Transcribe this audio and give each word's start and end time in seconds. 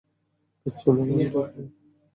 কিচ্ছু 0.61 0.87
না, 0.89 1.01
বান্টি 1.01 1.25
ভাই। 1.33 1.65